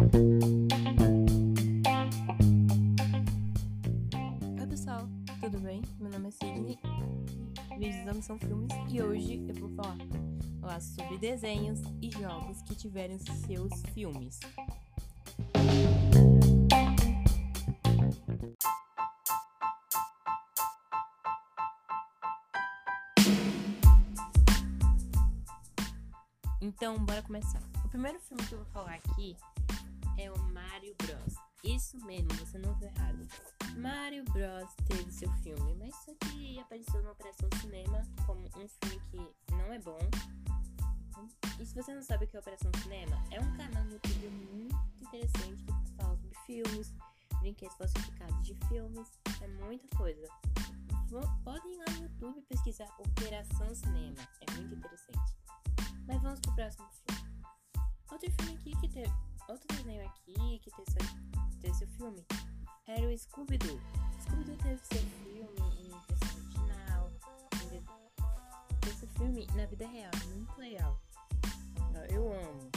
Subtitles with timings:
[0.00, 0.08] Oi
[4.66, 5.06] pessoal,
[5.42, 5.82] tudo bem?
[6.00, 6.78] Meu nome é Sidney,
[7.78, 9.98] Vídeos são filmes e hoje eu vou falar,
[10.58, 14.40] falar sobre desenhos e jogos que tiveram seus filmes.
[26.62, 27.60] Então, bora começar.
[27.84, 29.36] O primeiro filme que eu vou falar aqui
[30.20, 31.34] é o Mario Bros.
[31.64, 33.26] Isso mesmo, você não viu errado.
[33.76, 39.00] Mario Bros teve seu filme, mas só que apareceu na Operação Cinema como um filme
[39.10, 39.98] que não é bom.
[41.58, 44.28] E se você não sabe o que é Operação Cinema, é um canal no YouTube
[44.52, 46.94] muito interessante que fala sobre filmes,
[47.40, 49.08] brinquedos falsificados de filmes,
[49.42, 50.26] é muita coisa.
[51.44, 55.36] Podem ir lá no YouTube pesquisar Operação Cinema, é muito interessante.
[56.06, 57.30] Mas vamos pro próximo filme.
[58.10, 59.29] Outro filme aqui que teve.
[59.50, 61.02] Outro desenho aqui que teve seu,
[61.60, 62.24] teve seu filme
[62.86, 63.80] era o Scooby-Doo.
[64.22, 65.40] Scooby-Doo teve seu filme
[65.76, 67.10] em versão original.
[68.88, 71.00] Esse filme na vida real é muito legal.
[72.10, 72.70] Eu amo.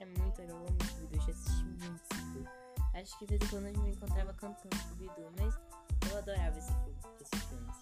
[0.00, 0.56] É muito legal.
[0.56, 1.26] Eu amo Scooby-Doo.
[1.26, 2.52] Já assisti muito Scooby-Doo.
[2.94, 5.32] Acho que de vez em quando eu me encontrava cantando Scooby-Doo.
[5.38, 5.54] Mas
[6.10, 7.76] eu adorava esse filme, esses filmes.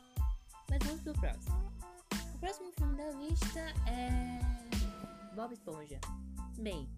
[0.69, 1.73] Mas vamos pro próximo.
[2.35, 5.35] O próximo filme da lista é.
[5.35, 5.99] Bob Esponja.
[6.59, 6.89] Bem,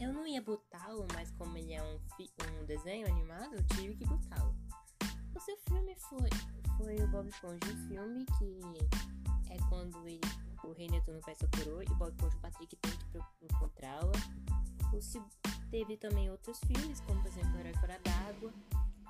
[0.00, 2.00] eu não ia botá-lo, mas como ele é um,
[2.60, 4.56] um desenho animado, eu tive que botá-lo.
[5.34, 6.30] O seu filme foi,
[6.78, 10.20] foi o Bob Esponja, um filme que é quando ele,
[10.64, 14.12] o Rei Netuno sua coroa e Bob Esponja e o Patrick tem que encontrá-la.
[15.70, 18.52] Teve também outros filmes, como por exemplo Herói Fora d'Água.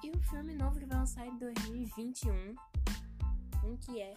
[0.02, 2.54] E o filme novo que vai lançar em 2021,
[3.64, 4.14] um que é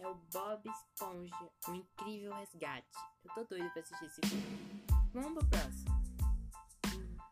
[0.00, 2.86] é o Bob Esponja, o incrível resgate.
[3.24, 4.93] Eu tô doido pra assistir esse filme.
[5.14, 6.02] Vamos pro próximo.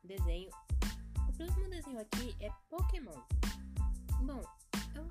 [0.05, 0.51] Desenho.
[1.29, 3.21] O próximo desenho aqui é Pokémon.
[4.21, 4.41] Bom,
[4.95, 5.09] eu,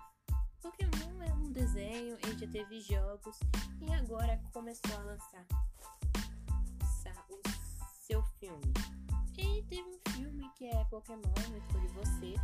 [0.61, 3.37] Pokémon é um desenho, ele já teve jogos
[3.81, 5.45] e agora começou a lançar
[7.29, 7.41] o
[8.05, 8.73] seu filme.
[9.37, 12.35] Ele teve um filme que é Pokémon, Eu Escolhi Você.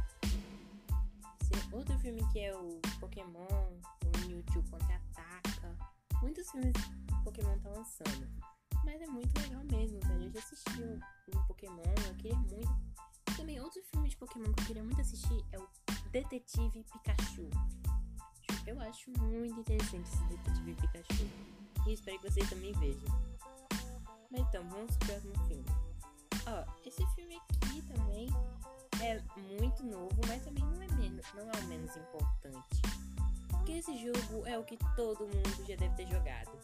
[1.72, 5.78] Outro filme que é o Pokémon, o Mewtwo Contra-Ataca.
[6.22, 6.74] Muitos filmes
[7.24, 8.57] Pokémon tá lançando.
[8.88, 10.24] Mas é muito legal mesmo, velho.
[10.24, 12.70] Eu já assisti um, Pokémon, eu queria muito.
[13.36, 15.68] Também outro filme de Pokémon que eu queria muito assistir é o
[16.10, 17.50] Detetive Pikachu.
[18.66, 21.30] Eu acho muito interessante esse Detetive Pikachu.
[21.86, 23.10] E espero que vocês também vejam.
[24.32, 25.66] Mas então, vamos pro próximo filme.
[26.48, 28.30] Ó, esse filme aqui também
[29.02, 29.22] é
[29.60, 32.82] muito novo, mas também não é menos, não é o menos importante.
[33.50, 36.58] Porque esse jogo é o que todo mundo já deve ter jogado.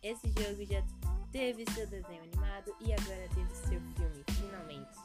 [0.00, 0.80] Esse jogo já
[1.30, 4.98] teve seu desenho animado e agora teve seu filme, finalmente.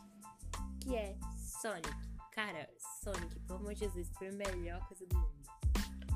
[0.82, 1.90] Que é Sonic.
[2.32, 2.70] Cara,
[3.04, 5.44] Sonic, pelo amor de Jesus, foi a melhor coisa do mundo.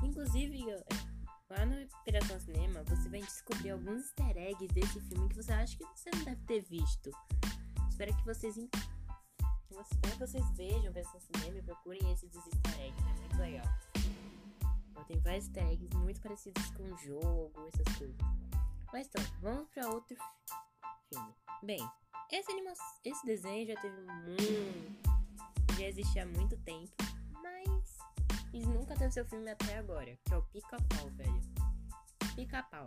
[0.02, 0.64] Inclusive,
[1.50, 5.76] lá no Operação Cinema, você vai descobrir alguns easter eggs desse filme que você acha
[5.76, 7.10] que você não deve ter visto.
[7.88, 13.36] Espero que vocês espero que vocês vejam Cinema e procurem esses easter eggs, é muito
[13.38, 13.66] legal.
[15.06, 18.47] Tem vários easter eggs muito parecidos com o jogo, essas coisas.
[18.92, 20.16] Mas então, vamos para outro
[21.12, 21.34] filme.
[21.62, 21.90] Bem,
[22.30, 22.72] esse, anima
[23.04, 25.78] esse desenho já teve muito.
[25.78, 26.90] já existe há muito tempo,
[27.42, 27.98] mas
[28.52, 31.40] ele nunca teve seu filme até agora, que é o Pica-Pau, velho.
[32.34, 32.86] Pica-Pau.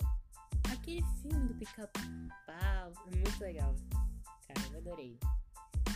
[0.71, 3.75] Aquele filme do Pica-Pau é muito legal.
[4.47, 5.19] Cara, eu adorei.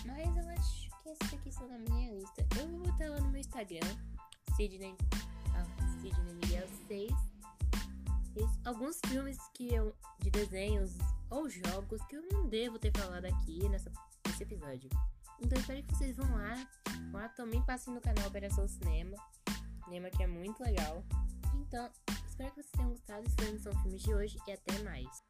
[0.05, 2.45] Mas eu acho que esses aqui são na minha lista.
[2.59, 3.79] Eu vou botar lá no meu Instagram,
[4.55, 4.95] Sidney,
[5.55, 5.65] ah,
[6.01, 7.34] Sidney Miguel 6
[8.63, 10.97] alguns filmes que eu de desenhos
[11.29, 13.91] ou jogos que eu não devo ter falado aqui nessa,
[14.27, 14.89] nesse episódio.
[15.41, 16.67] Então espero que vocês vão lá,
[17.11, 19.17] vão lá também passem no canal Operação Cinema,
[19.83, 21.03] cinema que é muito legal.
[21.55, 21.89] Então
[22.27, 23.25] espero que vocês tenham gostado.
[23.25, 25.23] Esses são filmes de hoje e até mais.